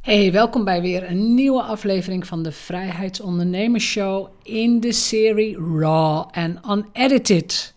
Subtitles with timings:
[0.00, 6.28] Hey, welkom bij weer een nieuwe aflevering van de Vrijheidsondernemers Show in de serie Raw
[6.30, 7.74] and Unedited.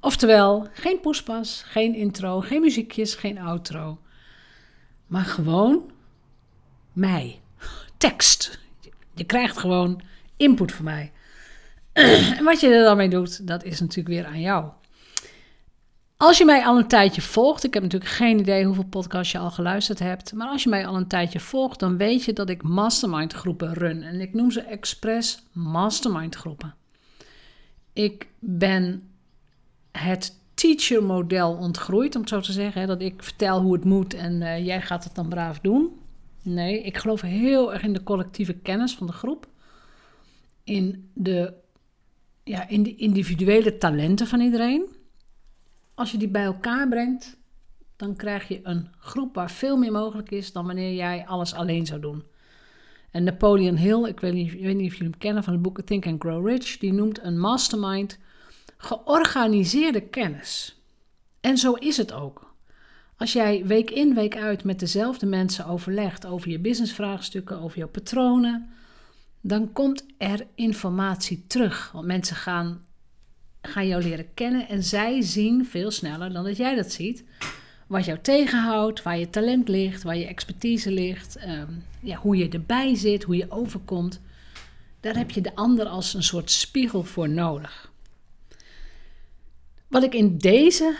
[0.00, 3.98] Oftewel, geen poespas, geen intro, geen muziekjes, geen outro.
[5.06, 5.90] Maar gewoon
[6.92, 7.40] mij.
[7.96, 8.60] Tekst.
[9.14, 10.02] Je krijgt gewoon
[10.36, 11.12] input van mij.
[12.38, 14.70] en wat je er dan mee doet, dat is natuurlijk weer aan jou.
[16.22, 19.38] Als je mij al een tijdje volgt, ik heb natuurlijk geen idee hoeveel podcasts je
[19.38, 22.48] al geluisterd hebt, maar als je mij al een tijdje volgt, dan weet je dat
[22.48, 24.02] ik mastermind groepen run.
[24.02, 26.74] En ik noem ze expres mastermind groepen.
[27.92, 29.10] Ik ben
[29.92, 32.86] het teacher model ontgroeid, om het zo te zeggen.
[32.86, 35.90] Dat ik vertel hoe het moet en uh, jij gaat het dan braaf doen.
[36.42, 39.46] Nee, ik geloof heel erg in de collectieve kennis van de groep.
[40.64, 41.54] In de,
[42.44, 44.91] ja, in de individuele talenten van iedereen
[45.94, 47.36] als je die bij elkaar brengt,
[47.96, 51.86] dan krijg je een groep waar veel meer mogelijk is dan wanneer jij alles alleen
[51.86, 52.24] zou doen.
[53.10, 55.62] En Napoleon Hill, ik weet niet, ik weet niet of jullie hem kennen van het
[55.62, 58.18] boek Think and Grow Rich, die noemt een mastermind
[58.76, 60.80] georganiseerde kennis.
[61.40, 62.54] En zo is het ook.
[63.16, 67.88] Als jij week in, week uit met dezelfde mensen overlegt over je businessvraagstukken, over jouw
[67.88, 68.70] patronen,
[69.40, 71.90] dan komt er informatie terug.
[71.92, 72.84] Want mensen gaan
[73.62, 77.24] gaan jou leren kennen en zij zien veel sneller dan dat jij dat ziet.
[77.86, 82.48] Wat jou tegenhoudt, waar je talent ligt, waar je expertise ligt, ehm, ja, hoe je
[82.48, 84.20] erbij zit, hoe je overkomt.
[85.00, 87.92] Daar heb je de ander als een soort spiegel voor nodig.
[89.88, 90.96] Wat ik in deze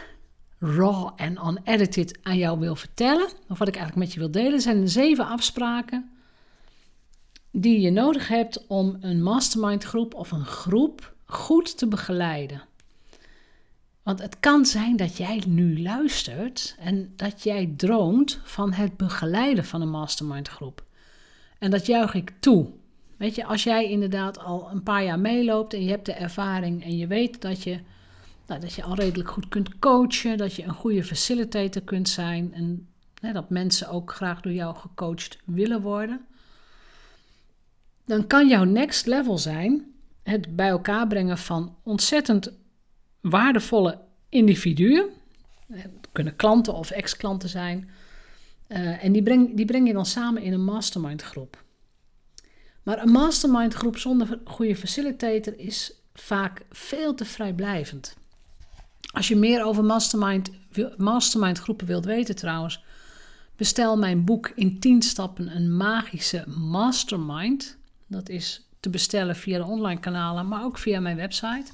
[0.58, 4.60] raw en unedited aan jou wil vertellen, of wat ik eigenlijk met je wil delen,
[4.60, 6.10] zijn zeven afspraken
[7.50, 12.62] die je nodig hebt om een mastermind groep of een groep goed te begeleiden.
[14.02, 19.64] Want het kan zijn dat jij nu luistert en dat jij droomt van het begeleiden
[19.64, 20.84] van een mastermind groep.
[21.58, 22.70] En dat juich ik toe.
[23.16, 26.84] Weet je, als jij inderdaad al een paar jaar meeloopt en je hebt de ervaring
[26.84, 27.80] en je weet dat je,
[28.46, 32.54] nou, dat je al redelijk goed kunt coachen, dat je een goede facilitator kunt zijn
[32.54, 32.88] en
[33.20, 36.26] hè, dat mensen ook graag door jou gecoacht willen worden,
[38.04, 39.91] dan kan jouw next level zijn
[40.22, 42.52] het bij elkaar brengen van ontzettend
[43.20, 45.08] waardevolle individuen.
[45.72, 47.90] Het kunnen klanten of ex-klanten zijn.
[48.68, 51.64] Uh, en die breng, die breng je dan samen in een mastermind groep.
[52.82, 58.16] Maar een mastermind groep zonder goede facilitator is vaak veel te vrijblijvend.
[59.12, 60.50] Als je meer over mastermind,
[60.96, 62.84] mastermind groepen wilt weten trouwens,
[63.56, 67.76] bestel mijn boek in 10 stappen een magische mastermind.
[68.06, 71.72] Dat is te bestellen via de online kanalen, maar ook via mijn website.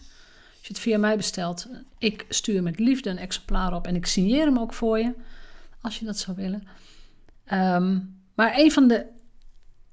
[0.58, 1.66] Als je het via mij bestelt,
[1.98, 5.14] ik stuur met liefde een exemplaar op en ik signeer hem ook voor je,
[5.80, 6.68] als je dat zou willen.
[7.44, 7.98] Ehm,
[8.34, 9.06] maar een van, de,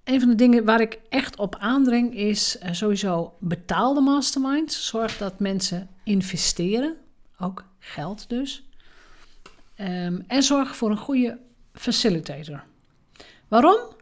[0.04, 4.88] een van de dingen waar ik echt op aandring is uh, sowieso betaalde masterminds.
[4.88, 6.96] Zorg dat mensen investeren,
[7.40, 8.64] ook geld dus.
[9.78, 11.38] Um, en zorg voor een goede
[11.74, 12.64] facilitator.
[13.48, 13.95] Waarom?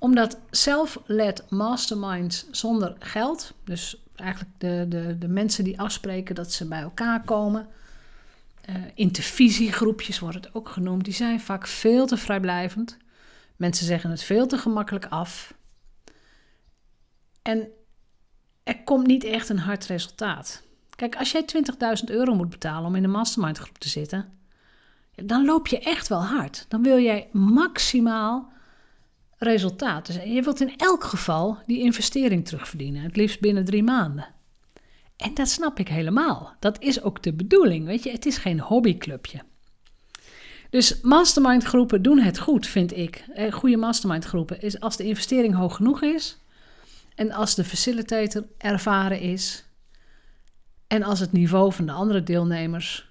[0.00, 6.68] Omdat self-led masterminds zonder geld, dus eigenlijk de, de, de mensen die afspreken dat ze
[6.68, 7.68] bij elkaar komen,
[8.68, 12.96] uh, intervisiegroepjes wordt het ook genoemd, die zijn vaak veel te vrijblijvend.
[13.56, 15.54] Mensen zeggen het veel te gemakkelijk af.
[17.42, 17.68] En
[18.62, 20.62] er komt niet echt een hard resultaat.
[20.96, 21.44] Kijk, als jij
[22.02, 24.38] 20.000 euro moet betalen om in een mastermind groep te zitten,
[25.14, 26.64] dan loop je echt wel hard.
[26.68, 28.52] Dan wil jij maximaal
[29.40, 30.06] resultaat.
[30.06, 34.28] Dus je wilt in elk geval die investering terugverdienen, het liefst binnen drie maanden.
[35.16, 36.56] En dat snap ik helemaal.
[36.58, 38.10] Dat is ook de bedoeling, weet je.
[38.10, 39.40] Het is geen hobbyclubje.
[40.70, 43.24] Dus mastermind groepen doen het goed, vind ik.
[43.34, 46.38] Eh, goede mastermind groepen is als de investering hoog genoeg is
[47.14, 49.64] en als de facilitator ervaren is
[50.86, 53.08] en als het niveau van de andere deelnemers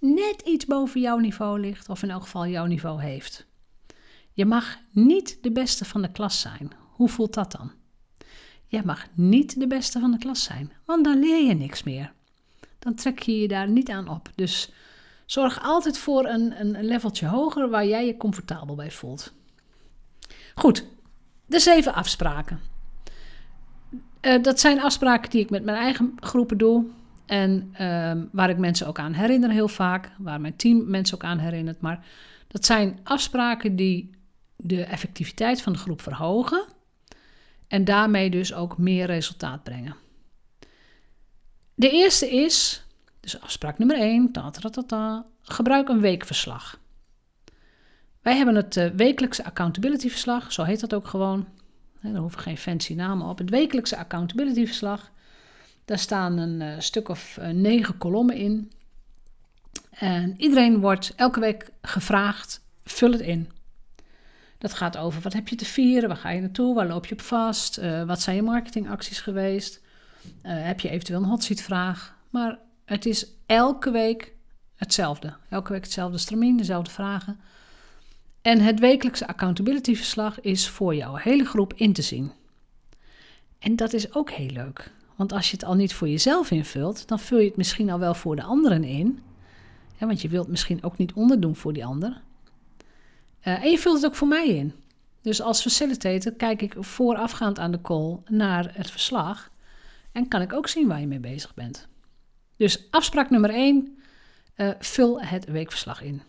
[0.00, 3.46] net iets boven jouw niveau ligt of in elk geval jouw niveau heeft.
[4.36, 6.72] Je mag niet de beste van de klas zijn.
[6.92, 7.72] Hoe voelt dat dan?
[8.66, 12.12] Je mag niet de beste van de klas zijn, want dan leer je niks meer.
[12.78, 14.30] Dan trek je je daar niet aan op.
[14.34, 14.72] Dus
[15.26, 19.32] zorg altijd voor een, een leveltje hoger waar jij je comfortabel bij voelt.
[20.54, 20.86] Goed,
[21.46, 22.60] de zeven afspraken.
[24.22, 26.84] Uh, dat zijn afspraken die ik met mijn eigen groepen doe.
[27.26, 30.10] En uh, waar ik mensen ook aan herinner heel vaak.
[30.18, 31.80] Waar mijn team mensen ook aan herinnert.
[31.80, 32.06] Maar
[32.48, 34.15] dat zijn afspraken die
[34.66, 36.64] de effectiviteit van de groep verhogen
[37.68, 39.96] en daarmee dus ook meer resultaat brengen.
[41.74, 42.84] De eerste is,
[43.20, 46.78] dus afspraak nummer 1, ta, ta, ta, gebruik een weekverslag.
[48.22, 51.46] Wij hebben het uh, wekelijkse accountability verslag, zo heet dat ook gewoon.
[52.00, 53.38] Daar hoeven geen fancy namen op.
[53.38, 55.10] Het wekelijkse accountability verslag.
[55.84, 58.72] Daar staan een uh, stuk of uh, negen kolommen in.
[59.90, 63.50] En iedereen wordt elke week gevraagd: vul het in.
[64.58, 67.14] Dat gaat over wat heb je te vieren, waar ga je naartoe, waar loop je
[67.14, 69.80] op vast, wat zijn je marketingacties geweest,
[70.42, 72.16] heb je eventueel een hot vraag.
[72.30, 74.32] Maar het is elke week
[74.76, 75.34] hetzelfde.
[75.48, 77.40] Elke week hetzelfde stramien, dezelfde vragen.
[78.42, 82.32] En het wekelijkse accountability verslag is voor jouw hele groep in te zien.
[83.58, 84.92] En dat is ook heel leuk.
[85.16, 87.98] Want als je het al niet voor jezelf invult, dan vul je het misschien al
[87.98, 89.20] wel voor de anderen in.
[89.98, 92.20] Want je wilt misschien ook niet onderdoen voor die ander.
[93.46, 94.74] Uh, en je vult het ook voor mij in.
[95.22, 99.50] Dus als facilitator kijk ik voorafgaand aan de call naar het verslag.
[100.12, 101.88] En kan ik ook zien waar je mee bezig bent.
[102.56, 103.98] Dus afspraak nummer 1,
[104.56, 106.22] uh, eh, vul het weekverslag in.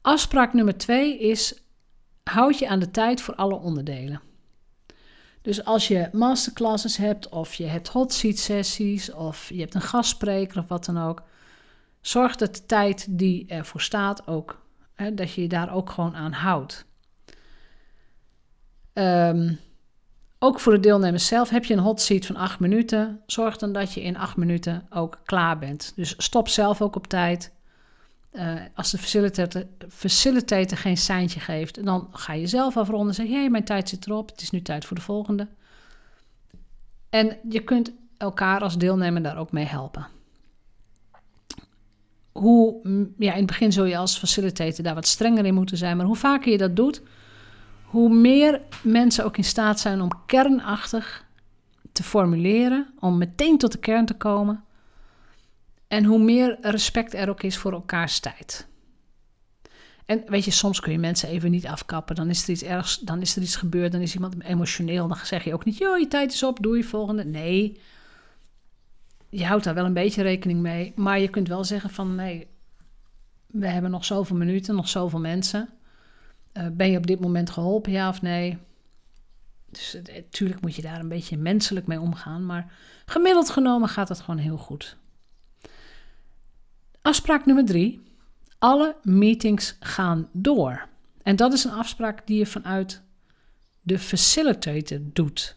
[0.00, 1.62] Afspraak nummer 2 is,
[2.24, 4.20] houd je aan de tijd voor alle onderdelen.
[5.42, 9.80] Dus als je masterclasses hebt, of je hebt hot seat sessies, of je hebt een
[9.80, 11.22] gastspreker of wat dan ook,
[12.00, 14.61] zorg dat de tijd die ervoor staat ook,
[15.14, 16.84] dat je je daar ook gewoon aan houdt.
[18.94, 19.58] Um,
[20.38, 23.20] ook voor de deelnemers zelf heb je een hot seat van 8 minuten.
[23.26, 25.92] Zorg dan dat je in 8 minuten ook klaar bent.
[25.96, 27.52] Dus stop zelf ook op tijd.
[28.32, 33.26] Uh, als de facilitator, facilitator geen seintje geeft, dan ga je zelf afronden en zeg
[33.26, 35.48] je: hey, mijn tijd zit erop, het is nu tijd voor de volgende.
[37.10, 40.06] En je kunt elkaar als deelnemer daar ook mee helpen.
[42.32, 42.80] Hoe,
[43.18, 46.06] ja, in het begin zul je als facilitator daar wat strenger in moeten zijn, maar
[46.06, 47.02] hoe vaker je dat doet,
[47.84, 51.24] hoe meer mensen ook in staat zijn om kernachtig
[51.92, 54.64] te formuleren, om meteen tot de kern te komen.
[55.88, 58.66] En hoe meer respect er ook is voor elkaars tijd.
[60.04, 62.14] En weet je, soms kun je mensen even niet afkappen.
[62.14, 65.08] Dan is er iets ergs, dan is er iets gebeurd, dan is iemand emotioneel.
[65.08, 67.24] Dan zeg je ook niet, joh, je tijd is op, doe je volgende.
[67.24, 67.80] Nee,
[69.32, 70.92] je houdt daar wel een beetje rekening mee.
[70.96, 72.46] Maar je kunt wel zeggen van, nee,
[73.46, 75.68] we hebben nog zoveel minuten, nog zoveel mensen.
[76.52, 78.58] Uh, ben je op dit moment geholpen, ja of nee?
[79.70, 82.72] Dus natuurlijk moet je daar een beetje menselijk mee omgaan, maar
[83.06, 84.96] gemiddeld genomen gaat het gewoon heel goed.
[87.02, 88.02] Afspraak nummer drie.
[88.58, 90.88] Alle meetings gaan door.
[91.22, 93.02] En dat is een afspraak die je vanuit
[93.80, 95.56] de facilitator doet.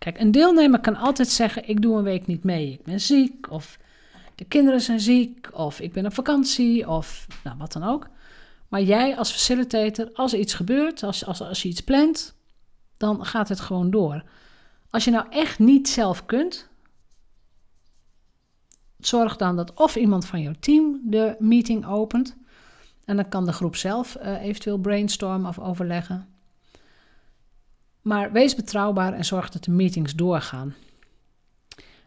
[0.00, 2.72] Kijk, een deelnemer kan altijd zeggen: Ik doe een week niet mee.
[2.72, 3.78] Ik ben ziek, of
[4.34, 8.08] de kinderen zijn ziek, of ik ben op vakantie, of nou, wat dan ook.
[8.68, 12.34] Maar jij als facilitator, als iets gebeurt, als, als, als je iets plant,
[12.96, 14.22] dan gaat het gewoon door.
[14.90, 16.68] Als je nou echt niet zelf kunt,
[18.98, 22.36] zorg dan dat of iemand van jouw team de meeting opent.
[23.04, 26.28] En dan kan de groep zelf uh, eventueel brainstormen of overleggen.
[28.02, 30.74] Maar wees betrouwbaar en zorg dat de meetings doorgaan.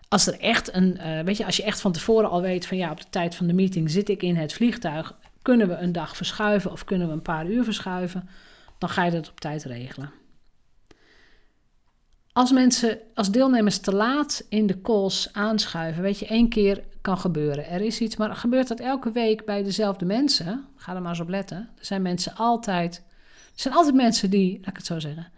[0.08, 2.78] Als er echt een, uh, weet je, als je echt van tevoren al weet van
[2.78, 5.92] ja, op de tijd van de meeting zit ik in het vliegtuig kunnen we een
[5.92, 8.30] dag verschuiven of kunnen we een paar uur verschuiven?
[8.78, 10.12] Dan ga je dat op tijd regelen.
[12.34, 17.18] Als mensen, als deelnemers te laat in de calls aanschuiven, weet je, één keer kan
[17.18, 17.68] gebeuren.
[17.68, 20.66] Er is iets, maar gebeurt dat elke week bij dezelfde mensen?
[20.76, 21.58] Ga er maar eens op letten.
[21.58, 23.04] Er zijn mensen altijd,
[23.54, 25.32] er zijn altijd mensen die, laat ik het zo zeggen,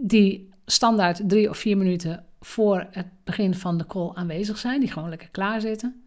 [0.00, 4.92] die standaard drie of vier minuten voor het begin van de call aanwezig zijn, die
[4.92, 6.04] gewoon lekker klaar zitten.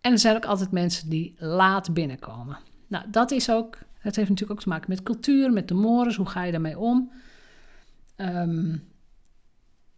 [0.00, 2.58] En er zijn ook altijd mensen die laat binnenkomen.
[2.86, 6.16] Nou, dat is ook, het heeft natuurlijk ook te maken met cultuur, met de mores,
[6.16, 7.10] hoe ga je daarmee om?
[8.16, 8.82] Um,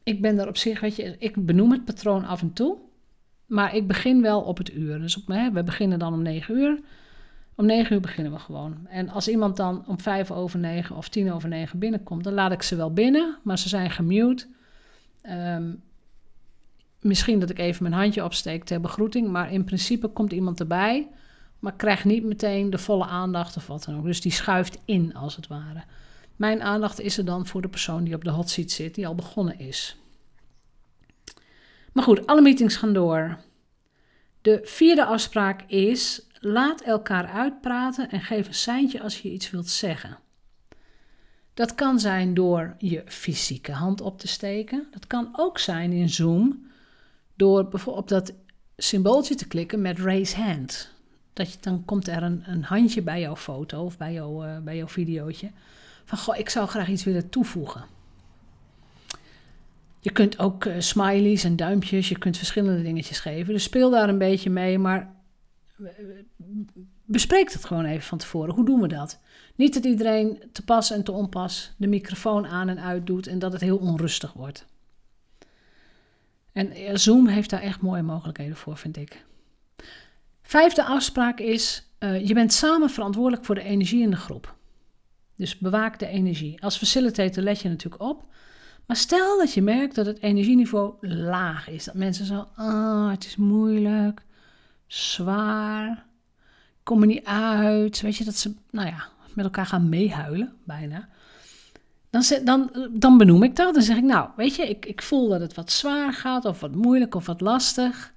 [0.03, 2.79] ik ben daar op zich, weet je, ik benoem het patroon af en toe,
[3.47, 5.01] maar ik begin wel op het uur.
[5.01, 6.81] Dus op, hè, we beginnen dan om 9 uur.
[7.59, 8.87] Om 9 uur beginnen we gewoon.
[8.87, 12.53] En als iemand dan om 5 over 9 of 10 over 9 binnenkomt, dan laat
[12.53, 14.47] ik ze wel binnen, maar ze zijn gemute.
[15.23, 15.83] Um,
[17.01, 21.09] misschien dat ik even mijn handje opsteek ter begroeting, maar in principe komt iemand erbij
[21.59, 24.05] maar krijgt niet meteen de volle aandacht of wat dan ook.
[24.05, 25.83] Dus die schuift in, als het ware.
[26.37, 29.07] Mijn aandacht is er dan voor de persoon die op de hot seat zit, die
[29.07, 29.97] al begonnen is.
[31.93, 33.39] Maar goed, alle meetings gaan door.
[34.43, 39.69] De vierde afspraak is: laat elkaar uitpraten en geef een seintje als je iets wilt
[39.69, 40.19] zeggen.
[41.55, 44.87] Dat kan zijn door je fysieke hand op te steken.
[44.91, 46.67] Dat kan ook zijn in Zoom
[47.37, 48.33] door bijvoorbeeld op dat
[48.77, 50.91] symbooltje te klikken met raise hand.
[51.33, 54.59] Dat je, dan komt er een, een handje bij jouw foto of bij, jou, uh,
[54.59, 55.51] bij jouw videootje.
[56.05, 57.85] Van, goh, ik zou graag iets willen toevoegen.
[60.01, 63.53] Je kunt ook uh, smileys en duimpjes, je kunt verschillende dingetjes geven.
[63.53, 65.15] Dus speel daar een beetje mee, maar
[67.05, 68.55] bespreek het gewoon even van tevoren.
[68.55, 69.21] Hoe doen we dat?
[69.55, 73.39] Niet dat iedereen te pas en te onpas de microfoon aan en uit doet en
[73.39, 74.67] dat het heel onrustig wordt.
[76.53, 79.25] En eh, Zoom heeft daar echt mooie mogelijkheden voor, vind ik.
[80.43, 84.57] Vijfde afspraak is: uh, je bent samen verantwoordelijk voor de energie in de groep.
[85.37, 86.63] Dus bewaak de energie.
[86.63, 88.27] Als facilitator let je natuurlijk op.
[88.87, 91.85] Maar stel dat je merkt dat het energieniveau laag is.
[91.85, 94.23] Dat mensen zo, ah, het is moeilijk,
[94.89, 96.05] zwaar,
[96.83, 98.01] kom er niet uit.
[98.01, 101.09] Weet je, dat ze, nou ja, met elkaar gaan meehuilen, bijna.
[102.11, 103.75] Dan, dan, dan benoem ik dat.
[103.75, 106.61] Dan zeg ik, nou, weet je, ik, ik voel dat het wat zwaar gaat, of
[106.61, 108.13] wat moeilijk, of wat lastig.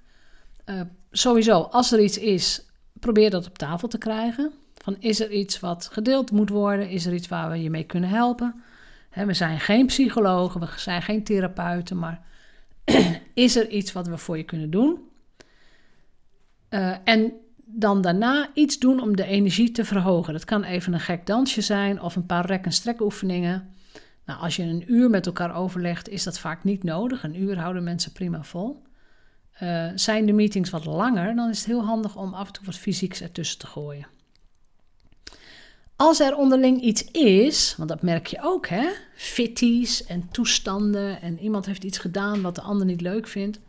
[0.66, 2.62] Uh, sowieso, als er iets is,
[3.00, 4.52] probeer dat op tafel te krijgen.
[4.74, 6.88] Van, is er iets wat gedeeld moet worden?
[6.88, 8.62] Is er iets waar we je mee kunnen helpen?
[9.26, 12.22] we zijn geen psychologen, we zijn geen therapeuten, maar
[13.34, 14.98] is er iets wat we voor je kunnen doen?
[16.74, 17.32] Uh, en
[17.64, 20.32] dan daarna iets doen om de energie te verhogen.
[20.32, 23.70] Dat kan even een gek dansje zijn of een paar rek- en strekoefeningen.
[24.26, 27.22] Nou, als je een uur met elkaar overlegt, is dat vaak niet nodig.
[27.22, 28.82] Een uur houden mensen prima vol.
[29.62, 32.64] Uh, zijn de meetings wat langer, dan is het heel handig om af en toe
[32.64, 34.06] wat fysieks ertussen te gooien.
[35.96, 38.88] Als er onderling iets is, want dat merk je ook, hè?
[39.14, 43.60] Fitties en toestanden en iemand heeft iets gedaan wat de ander niet leuk vindt.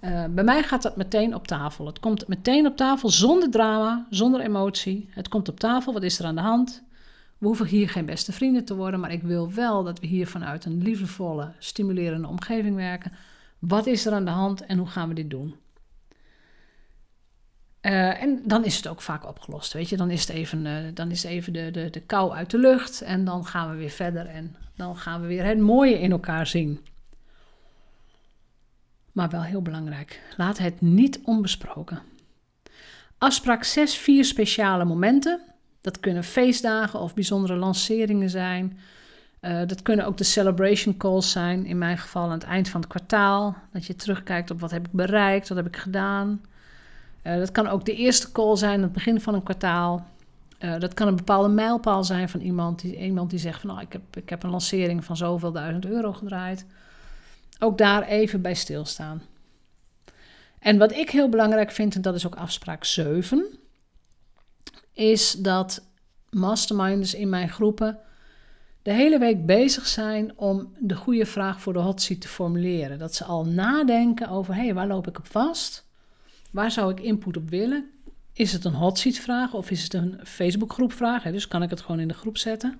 [0.00, 1.86] Uh, bij mij gaat dat meteen op tafel.
[1.86, 5.08] Het komt meteen op tafel zonder drama, zonder emotie.
[5.10, 6.82] Het komt op tafel, wat is er aan de hand?
[7.38, 10.26] We hoeven hier geen beste vrienden te worden, maar ik wil wel dat we hier
[10.26, 13.12] vanuit een liefdevolle, stimulerende omgeving werken.
[13.58, 15.54] Wat is er aan de hand en hoe gaan we dit doen?
[17.82, 19.96] Uh, en dan is het ook vaak opgelost, weet je.
[19.96, 23.00] Dan is het even, uh, dan is even de, de, de kou uit de lucht
[23.00, 26.46] en dan gaan we weer verder en dan gaan we weer het mooie in elkaar
[26.46, 26.80] zien.
[29.18, 31.98] Maar wel heel belangrijk, laat het niet onbesproken.
[33.18, 35.40] Afspraak 6, vier speciale momenten.
[35.80, 38.78] Dat kunnen feestdagen of bijzondere lanceringen zijn.
[39.40, 41.66] Uh, dat kunnen ook de celebration calls zijn.
[41.66, 43.56] In mijn geval aan het eind van het kwartaal.
[43.72, 46.40] Dat je terugkijkt op wat heb ik bereikt, wat heb ik gedaan.
[47.22, 50.06] Uh, dat kan ook de eerste call zijn aan het begin van een kwartaal.
[50.60, 53.80] Uh, dat kan een bepaalde mijlpaal zijn van iemand die, iemand die zegt van nou,
[53.80, 56.66] ik, heb, ik heb een lancering van zoveel duizend euro gedraaid.
[57.58, 59.22] Ook daar even bij stilstaan.
[60.58, 63.46] En wat ik heel belangrijk vind, en dat is ook afspraak 7,
[64.92, 65.86] is dat
[66.30, 67.98] masterminders in mijn groepen
[68.82, 72.98] de hele week bezig zijn om de goede vraag voor de hot seat te formuleren.
[72.98, 75.86] Dat ze al nadenken over, hé, hey, waar loop ik op vast?
[76.50, 77.90] Waar zou ik input op willen?
[78.32, 81.22] Is het een hot seat vraag of is het een Facebook groep vraag?
[81.22, 82.78] Dus kan ik het gewoon in de groep zetten.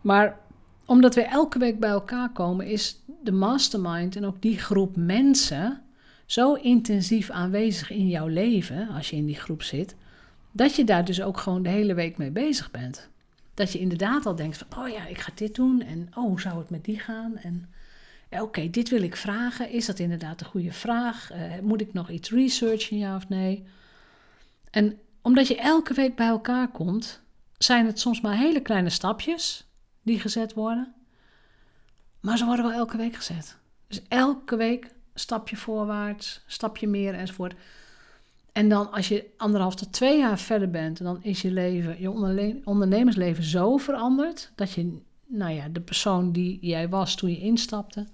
[0.00, 0.38] Maar
[0.86, 5.82] omdat we elke week bij elkaar komen, is de mastermind en ook die groep mensen
[6.26, 9.94] zo intensief aanwezig in jouw leven, als je in die groep zit,
[10.52, 13.08] dat je daar dus ook gewoon de hele week mee bezig bent.
[13.54, 16.40] Dat je inderdaad al denkt van, oh ja, ik ga dit doen en oh, hoe
[16.40, 17.36] zou het met die gaan?
[17.36, 17.68] En
[18.30, 19.70] oké, dit wil ik vragen.
[19.70, 21.32] Is dat inderdaad de goede vraag?
[21.32, 23.64] Uh, moet ik nog iets researchen, ja of nee?
[24.70, 27.20] En omdat je elke week bij elkaar komt,
[27.58, 29.66] zijn het soms maar hele kleine stapjes
[30.02, 30.94] die gezet worden.
[32.24, 33.56] Maar ze worden wel elke week gezet.
[33.86, 37.54] Dus elke week stapje voorwaarts, stapje meer enzovoort.
[38.52, 42.10] En dan als je anderhalf tot twee jaar verder bent, dan is je leven, je
[42.64, 48.06] ondernemersleven zo veranderd dat je, nou ja, de persoon die jij was toen je instapte,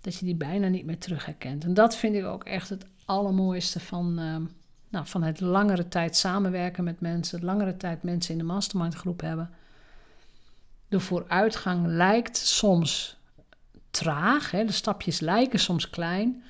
[0.00, 1.64] dat je die bijna niet meer terug herkent.
[1.64, 4.36] En dat vind ik ook echt het allermooiste van, uh,
[4.88, 8.94] nou, van het langere tijd samenwerken met mensen, het langere tijd mensen in de mastermind
[8.94, 9.50] groep hebben.
[10.88, 13.20] De vooruitgang lijkt soms
[13.92, 14.64] traag, hè?
[14.64, 16.42] de stapjes lijken soms klein,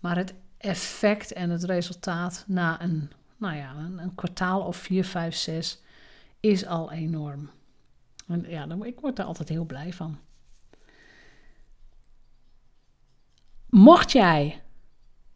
[0.00, 5.04] maar het effect en het resultaat na een, nou ja, een, een kwartaal of vier,
[5.04, 5.80] vijf, zes
[6.40, 7.50] is al enorm.
[8.26, 10.18] En ja, ik word er altijd heel blij van.
[13.66, 14.62] Mocht jij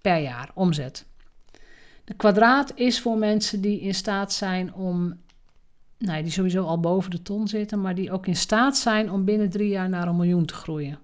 [0.00, 1.06] per jaar omzet.
[2.04, 5.20] De kwadraat is voor mensen die in staat zijn om,
[5.98, 9.24] nou, die sowieso al boven de ton zitten, maar die ook in staat zijn om
[9.24, 10.98] binnen drie jaar naar een miljoen te groeien.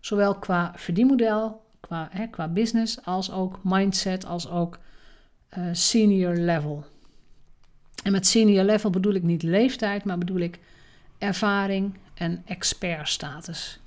[0.00, 4.78] Zowel qua verdienmodel, qua, qua business, als ook mindset, als ook
[5.58, 6.84] uh, senior level.
[8.02, 10.58] En met senior level bedoel ik niet leeftijd, maar bedoel ik
[11.18, 13.80] ervaring en expertstatus.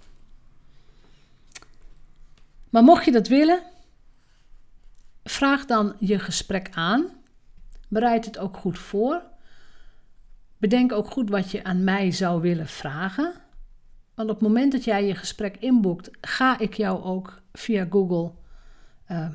[2.69, 3.61] Maar mocht je dat willen,
[5.23, 7.05] vraag dan je gesprek aan.
[7.87, 9.21] Bereid het ook goed voor.
[10.57, 13.33] Bedenk ook goed wat je aan mij zou willen vragen.
[14.15, 18.31] Want op het moment dat jij je gesprek inboekt, ga ik jou ook via Google
[19.11, 19.27] uh,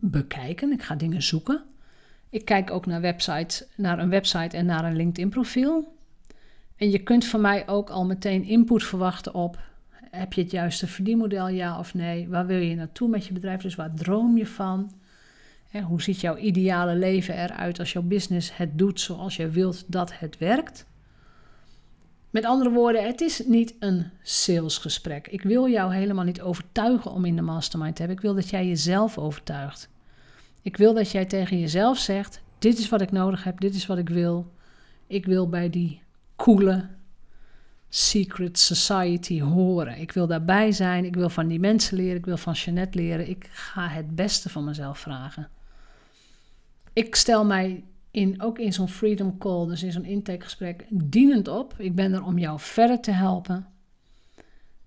[0.00, 0.72] bekijken.
[0.72, 1.64] Ik ga dingen zoeken.
[2.30, 5.96] Ik kijk ook naar, websites, naar een website en naar een LinkedIn profiel.
[6.76, 9.58] En je kunt van mij ook al meteen input verwachten op:
[10.10, 12.28] heb je het juiste verdienmodel, ja of nee?
[12.28, 13.62] Waar wil je naartoe met je bedrijf?
[13.62, 14.92] Dus waar droom je van?
[15.86, 20.18] hoe ziet jouw ideale leven eruit als jouw business het doet zoals je wilt dat
[20.18, 20.86] het werkt?
[22.30, 25.28] Met andere woorden, het is niet een salesgesprek.
[25.28, 28.16] Ik wil jou helemaal niet overtuigen om in de mastermind te hebben.
[28.16, 29.88] Ik wil dat jij jezelf overtuigt.
[30.62, 33.86] Ik wil dat jij tegen jezelf zegt: Dit is wat ik nodig heb, dit is
[33.86, 34.52] wat ik wil.
[35.06, 36.02] Ik wil bij die
[36.36, 36.88] coole
[37.88, 39.98] secret society horen.
[39.98, 43.28] Ik wil daarbij zijn, ik wil van die mensen leren, ik wil van Jeanette leren.
[43.28, 45.48] Ik ga het beste van mezelf vragen.
[46.92, 51.74] Ik stel mij in, ook in zo'n freedom call, dus in zo'n intakegesprek, dienend op.
[51.78, 53.66] Ik ben er om jou verder te helpen.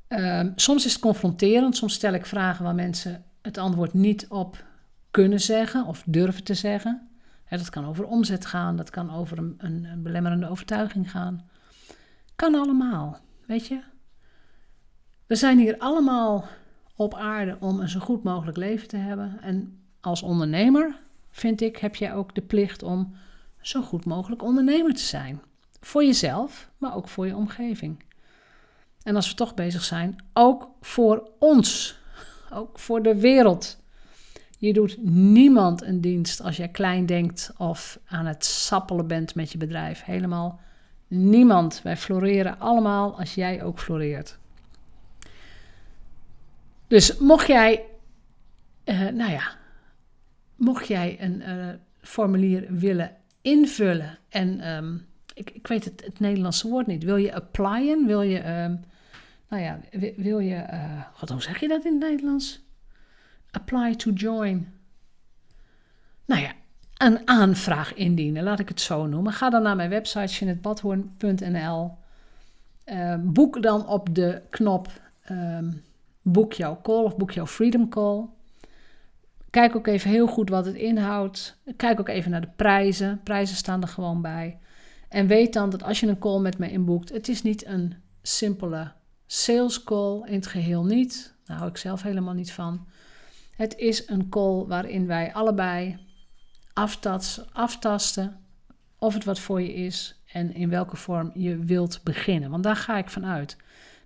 [0.08, 4.64] Um, soms is het confronterend, soms stel ik vragen waar mensen het antwoord niet op
[5.12, 7.10] kunnen zeggen of durven te zeggen.
[7.50, 11.50] dat kan over omzet gaan, dat kan over een, een, een belemmerende overtuiging gaan.
[12.36, 13.82] Kan allemaal, weet je.
[15.26, 16.46] We zijn hier allemaal
[16.96, 19.38] op aarde om een zo goed mogelijk leven te hebben.
[19.42, 20.96] En als ondernemer,
[21.32, 23.16] vind ik, heb jij ook de plicht om
[23.62, 25.42] zo goed mogelijk ondernemer te zijn.
[25.80, 28.04] Voor jezelf, maar ook voor je omgeving.
[29.04, 32.00] En als we toch bezig zijn, ook voor ons,
[32.54, 33.80] ook voor de wereld.
[34.58, 39.52] Je doet niemand een dienst als jij klein denkt of aan het sappelen bent met
[39.52, 40.04] je bedrijf.
[40.04, 40.60] Helemaal
[41.08, 41.82] niemand.
[41.84, 44.38] Wij floreren allemaal als jij ook floreert.
[46.88, 47.86] Dus mocht jij,
[48.86, 49.60] uh, nou ja,
[50.62, 51.68] mocht jij een uh,
[52.02, 57.34] formulier willen invullen en um, ik, ik weet het, het Nederlandse woord niet, wil je
[57.34, 58.06] applyen?
[58.06, 58.84] Wil je, um,
[59.48, 59.80] nou ja,
[60.16, 62.66] wil je, uh, God, hoe zeg je dat in het Nederlands?
[63.52, 64.74] Apply to join.
[66.26, 66.52] Nou ja,
[66.98, 69.34] een aanvraag indienen, laat ik het zo noemen.
[69.34, 71.98] Ga dan naar mijn website jeanettebadhoorn.nl.
[72.86, 74.90] Uh, boek dan op de knop
[76.22, 78.26] boek jouw call of boek jouw freedom call.
[79.52, 81.58] Kijk ook even heel goed wat het inhoudt.
[81.76, 83.22] Kijk ook even naar de prijzen.
[83.24, 84.60] Prijzen staan er gewoon bij.
[85.10, 87.94] En weet dan dat als je een call met me inboekt, het is niet een
[88.22, 88.92] simpele
[89.26, 91.36] sales call in het geheel niet.
[91.46, 92.88] Daar hou ik zelf helemaal niet van.
[93.56, 95.98] Het is een call waarin wij allebei
[97.54, 98.40] aftasten
[99.00, 102.50] of het wat voor je is en in welke vorm je wilt beginnen.
[102.50, 103.58] Want daar ga ik vanuit.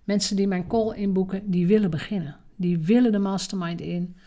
[0.03, 2.35] Mensen die mijn call inboeken, die willen beginnen.
[2.55, 4.17] Die willen de mastermind in.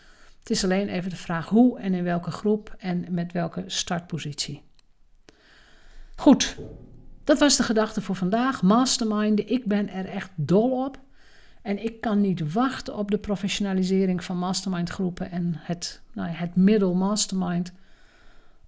[0.49, 4.63] Het is alleen even de vraag hoe en in welke groep en met welke startpositie.
[6.15, 6.57] Goed,
[7.23, 8.61] dat was de gedachte voor vandaag.
[8.61, 10.99] Mastermind, ik ben er echt dol op.
[11.61, 16.35] En ik kan niet wachten op de professionalisering van mastermind groepen en het, nou ja,
[16.35, 17.71] het middel mastermind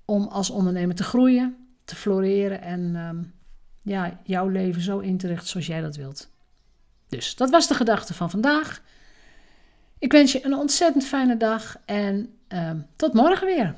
[0.06, 3.24] om als ondernemer te groeien, te floreren en ehm,
[3.82, 6.30] ja, jouw leven zo in te richten zoals jij dat wilt.
[7.08, 8.82] Dus dat was de gedachte van vandaag.
[10.02, 13.76] Ik wens je een ontzettend fijne dag en ehm, tot morgen weer.